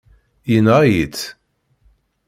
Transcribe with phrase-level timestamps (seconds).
[0.51, 1.25] Yenɣa-yi-tt.